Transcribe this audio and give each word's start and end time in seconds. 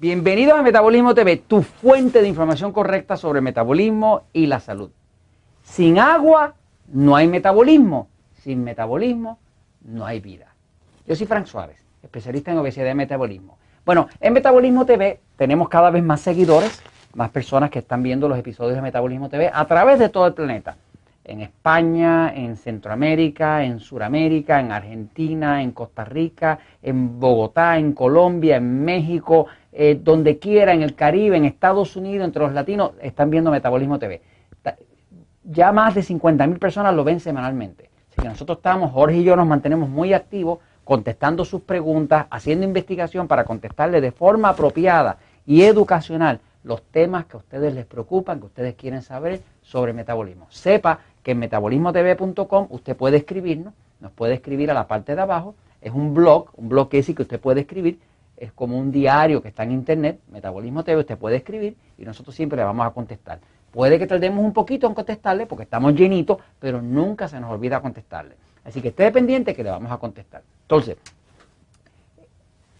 Bienvenidos 0.00 0.56
a 0.56 0.62
Metabolismo 0.62 1.12
TV, 1.12 1.38
tu 1.38 1.62
fuente 1.62 2.22
de 2.22 2.28
información 2.28 2.70
correcta 2.70 3.16
sobre 3.16 3.40
metabolismo 3.40 4.22
y 4.32 4.46
la 4.46 4.60
salud. 4.60 4.92
Sin 5.64 5.98
agua 5.98 6.54
no 6.86 7.16
hay 7.16 7.26
metabolismo, 7.26 8.06
sin 8.44 8.62
metabolismo 8.62 9.40
no 9.82 10.06
hay 10.06 10.20
vida. 10.20 10.54
Yo 11.04 11.16
soy 11.16 11.26
Frank 11.26 11.46
Suárez, 11.46 11.78
especialista 12.00 12.52
en 12.52 12.58
obesidad 12.58 12.92
y 12.92 12.94
metabolismo. 12.94 13.58
Bueno, 13.84 14.06
en 14.20 14.34
Metabolismo 14.34 14.86
TV 14.86 15.18
tenemos 15.36 15.68
cada 15.68 15.90
vez 15.90 16.04
más 16.04 16.20
seguidores, 16.20 16.80
más 17.14 17.30
personas 17.30 17.68
que 17.68 17.80
están 17.80 18.00
viendo 18.04 18.28
los 18.28 18.38
episodios 18.38 18.76
de 18.76 18.82
Metabolismo 18.82 19.28
TV 19.28 19.50
a 19.52 19.64
través 19.64 19.98
de 19.98 20.10
todo 20.10 20.28
el 20.28 20.34
planeta. 20.34 20.76
En 21.24 21.40
España, 21.40 22.32
en 22.34 22.56
Centroamérica, 22.56 23.64
en 23.64 23.80
Suramérica, 23.80 24.60
en 24.60 24.70
Argentina, 24.72 25.60
en 25.60 25.72
Costa 25.72 26.04
Rica, 26.04 26.60
en 26.82 27.18
Bogotá, 27.18 27.76
en 27.76 27.92
Colombia, 27.92 28.56
en 28.56 28.82
México, 28.82 29.46
eh, 29.72 29.98
donde 30.02 30.38
quiera, 30.38 30.72
en 30.72 30.82
el 30.82 30.94
Caribe, 30.94 31.36
en 31.36 31.44
Estados 31.44 31.96
Unidos, 31.96 32.24
entre 32.24 32.42
los 32.42 32.52
latinos, 32.52 32.92
están 33.00 33.30
viendo 33.30 33.50
Metabolismo 33.50 33.98
TV. 33.98 34.22
Ya 35.44 35.72
más 35.72 35.94
de 35.94 36.02
50 36.02 36.46
mil 36.46 36.58
personas 36.58 36.94
lo 36.94 37.04
ven 37.04 37.20
semanalmente. 37.20 37.88
Así 38.10 38.20
que 38.20 38.28
nosotros 38.28 38.58
estamos, 38.58 38.92
Jorge 38.92 39.18
y 39.18 39.24
yo 39.24 39.34
nos 39.34 39.46
mantenemos 39.46 39.88
muy 39.88 40.12
activos 40.12 40.58
contestando 40.84 41.44
sus 41.44 41.62
preguntas, 41.62 42.26
haciendo 42.30 42.64
investigación 42.64 43.28
para 43.28 43.44
contestarle 43.44 44.00
de 44.00 44.12
forma 44.12 44.50
apropiada 44.50 45.18
y 45.46 45.62
educacional 45.62 46.40
los 46.64 46.82
temas 46.82 47.26
que 47.26 47.36
a 47.36 47.40
ustedes 47.40 47.74
les 47.74 47.86
preocupan, 47.86 48.40
que 48.40 48.46
ustedes 48.46 48.74
quieren 48.74 49.02
saber 49.02 49.40
sobre 49.62 49.92
metabolismo. 49.92 50.46
Sepa 50.50 51.00
que 51.22 51.32
en 51.32 51.38
metabolismotv.com 51.38 52.68
usted 52.70 52.96
puede 52.96 53.18
escribirnos, 53.18 53.74
nos 54.00 54.12
puede 54.12 54.34
escribir 54.34 54.70
a 54.70 54.74
la 54.74 54.86
parte 54.86 55.14
de 55.14 55.22
abajo, 55.22 55.54
es 55.80 55.92
un 55.92 56.14
blog, 56.14 56.48
un 56.56 56.68
blog 56.68 56.88
que 56.88 57.02
sí 57.02 57.14
que 57.14 57.22
usted 57.22 57.40
puede 57.40 57.60
escribir 57.60 57.98
es 58.40 58.52
como 58.52 58.78
un 58.78 58.90
diario 58.92 59.42
que 59.42 59.48
está 59.48 59.64
en 59.64 59.72
internet, 59.72 60.20
Metabolismo 60.30 60.84
TV, 60.84 61.00
usted 61.00 61.18
puede 61.18 61.36
escribir 61.36 61.76
y 61.96 62.04
nosotros 62.04 62.34
siempre 62.34 62.56
le 62.56 62.64
vamos 62.64 62.86
a 62.86 62.90
contestar. 62.90 63.40
Puede 63.70 63.98
que 63.98 64.06
tardemos 64.06 64.44
un 64.44 64.52
poquito 64.52 64.86
en 64.86 64.94
contestarle 64.94 65.46
porque 65.46 65.64
estamos 65.64 65.94
llenitos, 65.94 66.38
pero 66.58 66.80
nunca 66.80 67.28
se 67.28 67.38
nos 67.40 67.50
olvida 67.50 67.80
contestarle. 67.80 68.36
Así 68.64 68.80
que 68.80 68.88
esté 68.88 69.10
pendiente 69.10 69.54
que 69.54 69.62
le 69.62 69.70
vamos 69.70 69.90
a 69.90 69.98
contestar. 69.98 70.42
Entonces, 70.62 70.96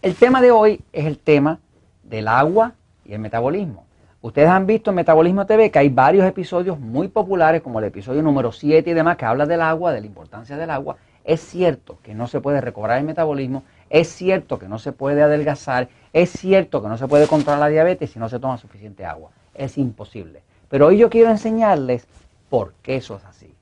el 0.01 0.15
tema 0.15 0.41
de 0.41 0.51
hoy 0.51 0.81
es 0.93 1.05
el 1.05 1.19
tema 1.19 1.59
del 2.03 2.27
agua 2.27 2.73
y 3.05 3.13
el 3.13 3.19
metabolismo. 3.19 3.85
Ustedes 4.21 4.49
han 4.49 4.65
visto 4.65 4.91
en 4.91 4.97
Metabolismo 4.97 5.45
TV 5.45 5.71
que 5.71 5.79
hay 5.79 5.89
varios 5.89 6.25
episodios 6.25 6.77
muy 6.77 7.07
populares, 7.07 7.61
como 7.61 7.79
el 7.79 7.85
episodio 7.85 8.21
número 8.21 8.51
7 8.51 8.89
y 8.89 8.93
demás, 8.93 9.15
que 9.15 9.25
habla 9.25 9.45
del 9.45 9.61
agua, 9.61 9.93
de 9.93 10.01
la 10.01 10.07
importancia 10.07 10.57
del 10.57 10.69
agua. 10.69 10.97
Es 11.29 11.41
cierto 11.41 11.99
que 12.01 12.15
no 12.15 12.25
se 12.25 12.41
puede 12.41 12.59
recobrar 12.59 12.97
el 12.97 13.03
metabolismo, 13.03 13.61
es 13.91 14.07
cierto 14.07 14.57
que 14.57 14.67
no 14.67 14.79
se 14.79 14.93
puede 14.93 15.21
adelgazar, 15.21 15.87
es 16.11 16.31
cierto 16.31 16.81
que 16.81 16.87
no 16.87 16.97
se 16.97 17.07
puede 17.07 17.27
controlar 17.27 17.59
la 17.59 17.67
diabetes 17.67 18.09
si 18.09 18.17
no 18.17 18.29
se 18.29 18.39
toma 18.39 18.57
suficiente 18.57 19.05
agua. 19.05 19.29
Es 19.53 19.77
imposible. 19.77 20.41
Pero 20.69 20.87
hoy 20.87 20.97
yo 20.97 21.11
quiero 21.11 21.29
enseñarles 21.29 22.07
por 22.49 22.73
qué 22.81 22.95
eso 22.95 23.17
es 23.17 23.25
así. 23.25 23.53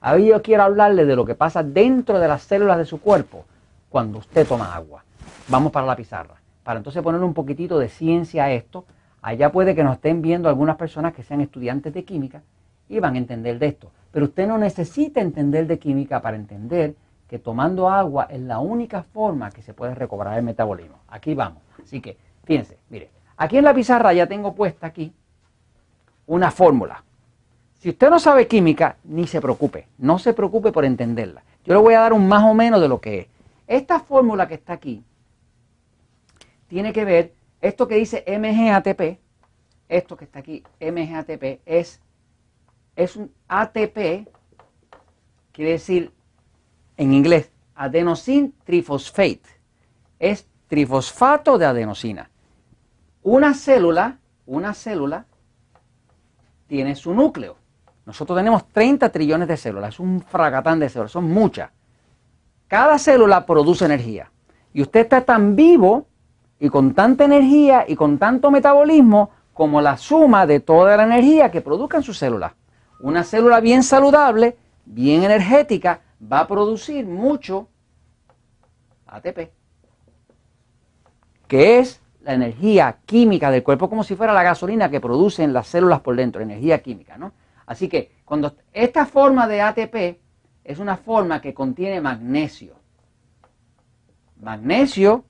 Hoy 0.00 0.28
yo 0.28 0.40
quiero 0.40 0.62
hablarles 0.62 1.06
de 1.06 1.14
lo 1.14 1.26
que 1.26 1.34
pasa 1.34 1.62
dentro 1.62 2.18
de 2.18 2.26
las 2.26 2.40
células 2.40 2.78
de 2.78 2.86
su 2.86 3.02
cuerpo 3.02 3.44
cuando 3.90 4.16
usted 4.16 4.46
toma 4.46 4.74
agua. 4.74 5.04
Vamos 5.48 5.72
para 5.72 5.86
la 5.86 5.96
pizarra. 5.96 6.36
Para 6.64 6.78
entonces 6.78 7.02
poner 7.02 7.20
un 7.20 7.34
poquitito 7.34 7.78
de 7.78 7.90
ciencia 7.90 8.44
a 8.44 8.52
esto, 8.52 8.86
allá 9.20 9.52
puede 9.52 9.74
que 9.74 9.84
nos 9.84 9.96
estén 9.96 10.22
viendo 10.22 10.48
algunas 10.48 10.76
personas 10.76 11.12
que 11.12 11.22
sean 11.22 11.42
estudiantes 11.42 11.92
de 11.92 12.02
química 12.02 12.40
y 12.88 12.98
van 12.98 13.16
a 13.16 13.18
entender 13.18 13.58
de 13.58 13.66
esto. 13.66 13.90
Pero 14.10 14.24
usted 14.24 14.48
no 14.48 14.56
necesita 14.56 15.20
entender 15.20 15.66
de 15.66 15.78
química 15.78 16.22
para 16.22 16.38
entender 16.38 16.94
que 17.30 17.38
tomando 17.38 17.88
agua 17.88 18.26
es 18.28 18.40
la 18.40 18.58
única 18.58 19.04
forma 19.04 19.52
que 19.52 19.62
se 19.62 19.72
puede 19.72 19.94
recobrar 19.94 20.36
el 20.36 20.42
metabolismo. 20.42 20.98
Aquí 21.06 21.32
vamos. 21.32 21.62
Así 21.80 22.00
que, 22.00 22.16
fíjense, 22.42 22.76
mire, 22.88 23.08
aquí 23.36 23.56
en 23.56 23.62
la 23.62 23.72
pizarra 23.72 24.12
ya 24.12 24.26
tengo 24.26 24.52
puesta 24.52 24.88
aquí 24.88 25.12
una 26.26 26.50
fórmula. 26.50 27.04
Si 27.78 27.90
usted 27.90 28.10
no 28.10 28.18
sabe 28.18 28.48
química, 28.48 28.96
ni 29.04 29.28
se 29.28 29.40
preocupe, 29.40 29.86
no 29.98 30.18
se 30.18 30.34
preocupe 30.34 30.72
por 30.72 30.84
entenderla. 30.84 31.44
Yo 31.64 31.74
le 31.74 31.80
voy 31.80 31.94
a 31.94 32.00
dar 32.00 32.12
un 32.12 32.26
más 32.26 32.42
o 32.42 32.52
menos 32.52 32.80
de 32.80 32.88
lo 32.88 33.00
que 33.00 33.20
es. 33.20 33.26
Esta 33.68 34.00
fórmula 34.00 34.48
que 34.48 34.54
está 34.54 34.72
aquí 34.72 35.04
tiene 36.66 36.92
que 36.92 37.04
ver, 37.04 37.32
esto 37.60 37.86
que 37.86 37.94
dice 37.94 38.24
MGATP, 38.26 39.20
esto 39.88 40.16
que 40.16 40.24
está 40.24 40.40
aquí, 40.40 40.64
MGATP, 40.80 41.60
es, 41.64 42.00
es 42.96 43.14
un 43.14 43.32
ATP, 43.46 44.26
quiere 45.52 45.70
decir 45.70 46.10
en 47.00 47.14
inglés, 47.14 47.50
adenosine 47.74 48.52
trifosfate. 48.62 49.40
Es 50.18 50.46
trifosfato 50.68 51.56
de 51.56 51.64
adenosina. 51.64 52.28
Una 53.22 53.54
célula, 53.54 54.18
una 54.44 54.74
célula 54.74 55.24
tiene 56.66 56.94
su 56.94 57.14
núcleo. 57.14 57.56
Nosotros 58.04 58.38
tenemos 58.38 58.68
30 58.68 59.08
trillones 59.10 59.48
de 59.48 59.56
células, 59.56 59.94
es 59.94 60.00
un 60.00 60.20
fragatán 60.20 60.78
de 60.78 60.90
células, 60.90 61.12
son 61.12 61.24
muchas. 61.24 61.70
Cada 62.68 62.98
célula 62.98 63.46
produce 63.46 63.86
energía. 63.86 64.30
Y 64.74 64.82
usted 64.82 65.00
está 65.00 65.22
tan 65.22 65.56
vivo 65.56 66.06
y 66.58 66.68
con 66.68 66.92
tanta 66.92 67.24
energía 67.24 67.86
y 67.88 67.96
con 67.96 68.18
tanto 68.18 68.50
metabolismo 68.50 69.30
como 69.54 69.80
la 69.80 69.96
suma 69.96 70.46
de 70.46 70.60
toda 70.60 70.98
la 70.98 71.04
energía 71.04 71.50
que 71.50 71.62
produzcan 71.62 72.02
sus 72.02 72.18
células. 72.18 72.52
Una 73.00 73.24
célula 73.24 73.60
bien 73.60 73.82
saludable, 73.82 74.58
bien 74.84 75.22
energética, 75.22 76.02
va 76.20 76.40
a 76.40 76.46
producir 76.48 77.06
mucho 77.06 77.68
ATP, 79.06 79.50
que 81.48 81.78
es 81.78 82.00
la 82.22 82.34
energía 82.34 82.98
química 83.06 83.50
del 83.50 83.62
cuerpo, 83.62 83.88
como 83.88 84.04
si 84.04 84.14
fuera 84.14 84.32
la 84.32 84.42
gasolina 84.42 84.90
que 84.90 85.00
producen 85.00 85.52
las 85.52 85.66
células 85.66 86.00
por 86.00 86.16
dentro, 86.16 86.42
energía 86.42 86.82
química, 86.82 87.16
¿no? 87.16 87.32
Así 87.66 87.88
que 87.88 88.12
cuando 88.24 88.54
esta 88.72 89.06
forma 89.06 89.48
de 89.48 89.62
ATP 89.62 90.20
es 90.64 90.78
una 90.78 90.96
forma 90.96 91.40
que 91.40 91.54
contiene 91.54 92.00
magnesio. 92.00 92.74
Magnesio, 94.40 95.24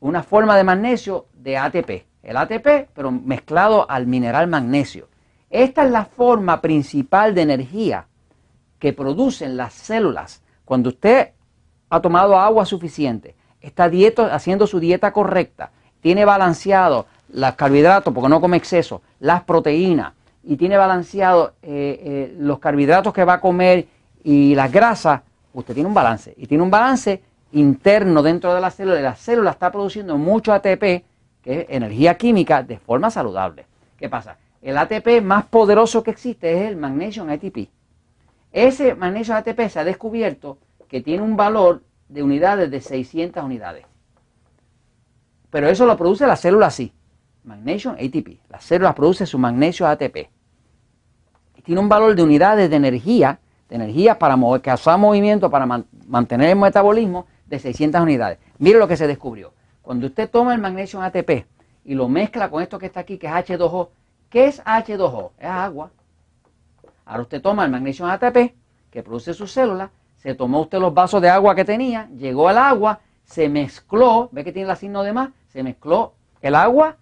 una 0.00 0.22
forma 0.22 0.56
de 0.56 0.64
magnesio 0.64 1.26
de 1.34 1.56
ATP. 1.56 2.06
El 2.22 2.36
ATP, 2.36 2.90
pero 2.92 3.10
mezclado 3.10 3.88
al 3.90 4.06
mineral 4.06 4.48
magnesio. 4.48 5.08
Esta 5.50 5.84
es 5.84 5.90
la 5.90 6.04
forma 6.04 6.60
principal 6.60 7.34
de 7.34 7.42
energía 7.42 8.06
que 8.78 8.92
producen 8.92 9.56
las 9.56 9.74
células 9.74 10.42
cuando 10.64 10.90
usted 10.90 11.30
ha 11.90 12.00
tomado 12.00 12.38
agua 12.38 12.64
suficiente, 12.66 13.34
está 13.60 13.88
dieta, 13.88 14.34
haciendo 14.34 14.66
su 14.66 14.78
dieta 14.80 15.12
correcta, 15.12 15.70
tiene 16.00 16.24
balanceado 16.24 17.06
los 17.30 17.54
carbohidratos 17.54 18.12
porque 18.12 18.28
no 18.28 18.40
come 18.40 18.56
exceso, 18.56 19.02
las 19.20 19.42
proteínas 19.44 20.12
y 20.42 20.56
tiene 20.56 20.76
balanceado 20.76 21.54
eh, 21.62 22.00
eh, 22.02 22.36
los 22.38 22.58
carbohidratos 22.58 23.12
que 23.12 23.24
va 23.24 23.34
a 23.34 23.40
comer 23.40 23.86
y 24.24 24.54
las 24.54 24.72
grasas, 24.72 25.22
usted 25.52 25.74
tiene 25.74 25.88
un 25.88 25.94
balance. 25.94 26.34
Y 26.36 26.46
tiene 26.46 26.62
un 26.62 26.70
balance 26.70 27.22
interno 27.52 28.22
dentro 28.22 28.54
de 28.54 28.60
la 28.60 28.70
célula 28.70 28.98
y 28.98 29.02
la 29.02 29.14
célula 29.14 29.50
está 29.50 29.70
produciendo 29.70 30.16
mucho 30.16 30.52
ATP, 30.52 31.04
que 31.42 31.60
es 31.60 31.66
energía 31.68 32.16
química, 32.16 32.62
de 32.62 32.78
forma 32.78 33.10
saludable. 33.10 33.66
¿Qué 33.98 34.08
pasa? 34.08 34.36
El 34.62 34.76
ATP 34.76 35.22
más 35.22 35.44
poderoso 35.46 36.02
que 36.02 36.10
existe 36.10 36.52
es 36.52 36.68
el 36.68 36.76
magnesio 36.76 37.24
ATP. 37.28 37.68
Ese 38.52 38.94
magnesio 38.94 39.34
ATP 39.34 39.68
se 39.68 39.80
ha 39.80 39.84
descubierto 39.84 40.58
que 40.88 41.00
tiene 41.00 41.22
un 41.22 41.36
valor 41.36 41.82
de 42.08 42.22
unidades 42.22 42.70
de 42.70 42.80
600 42.80 43.42
unidades. 43.44 43.84
Pero 45.50 45.68
eso 45.68 45.86
lo 45.86 45.96
produce 45.96 46.26
la 46.26 46.36
célula 46.36 46.66
así. 46.66 46.92
Magnesium 47.44 47.94
ATP. 47.94 48.40
La 48.50 48.60
célula 48.60 48.94
produce 48.94 49.26
su 49.26 49.38
magnesio 49.38 49.86
ATP. 49.86 50.28
Y 51.56 51.62
tiene 51.62 51.80
un 51.80 51.88
valor 51.88 52.14
de 52.14 52.22
unidades 52.22 52.68
de 52.68 52.76
energía, 52.76 53.40
de 53.68 53.76
energía 53.76 54.18
para 54.18 54.36
mover, 54.36 54.60
causar 54.60 54.98
movimiento, 54.98 55.50
para 55.50 55.66
mantener 56.06 56.50
el 56.50 56.56
metabolismo 56.56 57.26
de 57.46 57.58
600 57.58 58.00
unidades. 58.00 58.38
Mire 58.58 58.78
lo 58.78 58.88
que 58.88 58.96
se 58.96 59.06
descubrió. 59.06 59.52
Cuando 59.82 60.06
usted 60.06 60.28
toma 60.28 60.54
el 60.54 60.60
magnesio 60.60 61.00
ATP 61.00 61.46
y 61.84 61.94
lo 61.94 62.08
mezcla 62.08 62.50
con 62.50 62.62
esto 62.62 62.78
que 62.78 62.86
está 62.86 63.00
aquí, 63.00 63.16
que 63.16 63.26
es 63.26 63.32
H2O, 63.32 63.88
¿qué 64.28 64.46
es 64.46 64.62
H2O? 64.64 65.30
Es 65.38 65.46
agua. 65.46 65.90
Ahora 67.08 67.22
usted 67.22 67.40
toma 67.40 67.64
el 67.64 67.70
magnesio 67.70 68.06
ATP 68.06 68.54
que 68.90 69.02
produce 69.02 69.32
sus 69.32 69.50
células, 69.50 69.90
se 70.16 70.34
tomó 70.34 70.60
usted 70.60 70.78
los 70.78 70.92
vasos 70.92 71.22
de 71.22 71.30
agua 71.30 71.54
que 71.54 71.64
tenía, 71.64 72.06
llegó 72.10 72.50
al 72.50 72.58
agua, 72.58 73.00
se 73.24 73.48
mezcló, 73.48 74.28
ve 74.30 74.44
que 74.44 74.52
tiene 74.52 74.70
el 74.70 74.76
signo 74.76 75.02
de 75.02 75.14
más, 75.14 75.30
se 75.48 75.62
mezcló 75.62 76.12
el 76.42 76.54
agua 76.54 76.96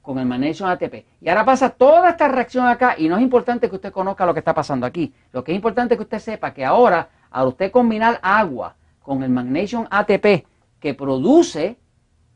con 0.00 0.20
el 0.20 0.26
magnesio 0.26 0.64
ATP. 0.64 1.04
Y 1.20 1.28
ahora 1.28 1.44
pasa 1.44 1.70
toda 1.70 2.10
esta 2.10 2.28
reacción 2.28 2.66
acá 2.66 2.94
y 2.96 3.08
no 3.08 3.16
es 3.16 3.22
importante 3.22 3.68
que 3.68 3.74
usted 3.74 3.92
conozca 3.92 4.24
lo 4.24 4.32
que 4.32 4.38
está 4.38 4.54
pasando 4.54 4.86
aquí. 4.86 5.12
Lo 5.32 5.42
que 5.42 5.50
es 5.50 5.56
importante 5.56 5.94
es 5.94 5.98
que 5.98 6.04
usted 6.04 6.20
sepa 6.20 6.54
que 6.54 6.64
ahora, 6.64 7.08
al 7.28 7.48
usted 7.48 7.72
combinar 7.72 8.20
agua 8.22 8.76
con 9.02 9.24
el 9.24 9.30
magnesio 9.30 9.88
ATP 9.90 10.46
que 10.78 10.94
produce 10.94 11.76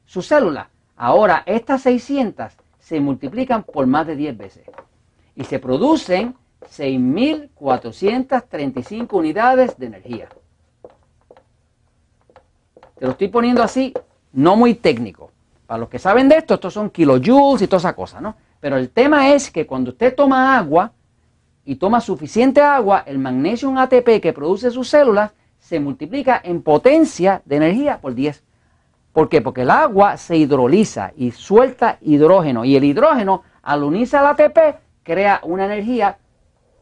su 0.05 0.23
célula, 0.23 0.71
ahora 0.97 1.45
estas 1.47 1.83
600 1.83 2.53
se 2.81 3.01
multiplican 3.01 3.63
por 3.63 3.87
más 3.87 4.09
de 4.09 4.17
10 4.17 4.37
veces. 4.37 4.65
Y 5.37 5.45
se 5.45 5.61
producen 5.61 6.35
6.435 6.65 9.13
unidades 9.13 9.79
de 9.79 9.87
energía. 9.87 10.29
Te 12.99 13.07
lo 13.07 13.13
estoy 13.13 13.29
poniendo 13.29 13.63
así, 13.63 13.95
no 14.33 14.57
muy 14.57 14.75
técnico, 14.75 15.31
Para 15.67 15.79
los 15.79 15.89
que 15.89 15.99
saben 15.99 16.29
de 16.29 16.37
esto, 16.37 16.53
estos 16.55 16.75
son 16.75 16.91
kilojoules 16.91 17.63
y 17.63 17.67
toda 17.67 17.79
esa 17.79 17.95
cosa, 17.95 18.21
¿no? 18.21 18.37
Pero 18.61 18.77
el 18.77 18.91
tema 18.91 19.31
es 19.31 19.51
que 19.51 19.67
cuando 19.67 19.91
usted 19.91 20.15
toma 20.15 20.57
agua 20.57 20.93
y 21.65 21.77
toma 21.77 22.01
suficiente 22.01 22.61
agua, 22.61 23.03
el 23.07 23.19
magnesio 23.19 23.77
ATP 23.77 24.21
que 24.21 24.33
produce 24.33 24.71
sus 24.71 24.89
células 24.89 25.33
se 25.59 25.81
multiplica 25.81 26.41
en 26.45 26.63
potencia 26.63 27.43
de 27.45 27.57
energía 27.57 28.01
por 28.01 28.15
10. 28.15 28.45
¿Por 29.13 29.29
qué? 29.29 29.41
Porque 29.41 29.63
el 29.63 29.71
agua 29.71 30.17
se 30.17 30.37
hidroliza 30.37 31.13
y 31.17 31.33
suelta 31.33 31.99
hidrógeno. 32.01 32.65
Y 32.65 32.77
el 32.77 32.85
hidrógeno, 32.85 33.43
al 33.63 33.83
unirse 33.83 34.17
al 34.17 34.27
ATP, 34.27 34.77
crea 35.03 35.41
una 35.43 35.67
energía 35.67 36.19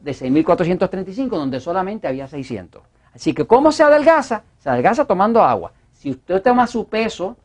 de 0.00 0.12
6.435 0.12 1.28
donde 1.28 1.60
solamente 1.60 2.08
había 2.08 2.26
600. 2.26 2.82
Así 3.14 3.34
que, 3.34 3.46
¿cómo 3.46 3.72
se 3.72 3.82
adelgaza? 3.82 4.42
Se 4.58 4.70
adelgaza 4.70 5.04
tomando 5.04 5.42
agua. 5.42 5.72
Si 5.92 6.10
usted 6.10 6.42
toma 6.42 6.66
su 6.66 6.88
peso, 6.88 7.36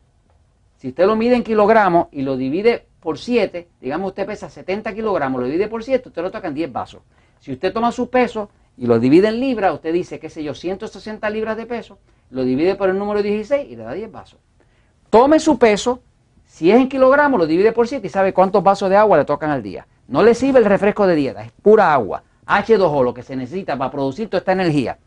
si 0.76 0.88
usted 0.88 1.06
lo 1.06 1.16
mide 1.16 1.36
en 1.36 1.42
kilogramos 1.42 2.08
y 2.12 2.22
lo 2.22 2.36
divide 2.36 2.86
por 3.00 3.18
7, 3.18 3.68
digamos 3.80 4.08
usted 4.08 4.26
pesa 4.26 4.48
70 4.48 4.94
kilogramos, 4.94 5.40
lo 5.40 5.46
divide 5.46 5.68
por 5.68 5.84
7, 5.84 6.08
usted 6.08 6.22
lo 6.22 6.30
toca 6.30 6.48
en 6.48 6.54
10 6.54 6.72
vasos. 6.72 7.02
Si 7.40 7.52
usted 7.52 7.72
toma 7.72 7.92
su 7.92 8.08
peso 8.08 8.50
y 8.76 8.86
lo 8.86 8.98
divide 8.98 9.28
en 9.28 9.40
libras, 9.40 9.74
usted 9.74 9.92
dice, 9.92 10.18
qué 10.18 10.30
sé 10.30 10.42
yo, 10.42 10.54
160 10.54 11.28
libras 11.30 11.56
de 11.56 11.66
peso, 11.66 11.98
lo 12.30 12.44
divide 12.44 12.74
por 12.74 12.88
el 12.88 12.98
número 12.98 13.22
16 13.22 13.70
y 13.70 13.76
le 13.76 13.84
da 13.84 13.92
10 13.92 14.10
vasos. 14.10 14.38
Tome 15.10 15.38
su 15.38 15.58
peso, 15.58 16.00
si 16.46 16.70
es 16.70 16.76
en 16.76 16.88
kilogramos, 16.88 17.38
lo 17.38 17.46
divide 17.46 17.72
por 17.72 17.88
7 17.88 18.06
y 18.06 18.10
sabe 18.10 18.32
cuántos 18.32 18.62
vasos 18.62 18.90
de 18.90 18.96
agua 18.96 19.18
le 19.18 19.24
tocan 19.24 19.50
al 19.50 19.62
día. 19.62 19.86
No 20.08 20.22
le 20.22 20.34
sirve 20.34 20.58
el 20.58 20.64
refresco 20.64 21.06
de 21.06 21.14
dieta, 21.14 21.42
es 21.42 21.52
pura 21.62 21.92
agua. 21.92 22.22
H2O, 22.46 23.02
lo 23.02 23.14
que 23.14 23.22
se 23.22 23.36
necesita 23.36 23.76
para 23.76 23.90
producir 23.90 24.28
toda 24.28 24.38
esta 24.38 24.52
energía. 24.52 24.98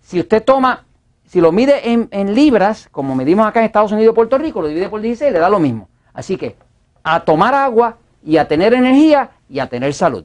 Si 0.00 0.18
usted 0.18 0.42
toma, 0.42 0.84
si 1.26 1.40
lo 1.40 1.52
mide 1.52 1.92
en, 1.92 2.34
libras, 2.34 2.88
como 2.90 3.14
medimos 3.14 3.46
acá 3.46 3.60
en 3.60 3.66
Estados 3.66 3.92
Unidos 3.92 4.12
y 4.12 4.14
Puerto 4.14 4.38
Rico, 4.38 4.62
lo 4.62 4.68
divide 4.68 4.88
por 4.88 5.00
16 5.00 5.32
le 5.32 5.38
da 5.38 5.48
lo 5.48 5.58
mismo. 5.58 5.88
Así 6.12 6.36
que 6.36 6.56
a 7.02 7.20
tomar 7.24 7.54
agua 7.54 7.98
y 8.24 8.36
a 8.36 8.48
tener 8.48 8.74
energía 8.74 9.30
y 9.48 9.58
a 9.58 9.68
tener 9.68 9.94
salud. 9.94 10.24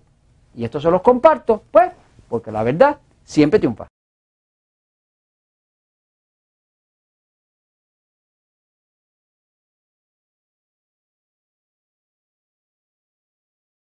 Y 0.55 0.63
esto 0.63 0.79
se 0.79 0.89
los 0.89 1.01
comparto, 1.01 1.63
pues, 1.71 1.91
porque 2.27 2.51
la 2.51 2.63
verdad 2.63 2.97
siempre 3.23 3.59
triunfa. 3.59 3.87